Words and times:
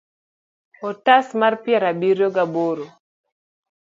otas 0.89 1.25
mar 1.39 1.53
piero 1.63 1.85
abiriyo 1.91 2.27
ga 2.35 2.43
boro 2.53 2.85